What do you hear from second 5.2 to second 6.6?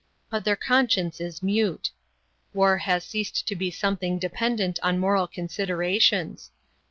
considerations.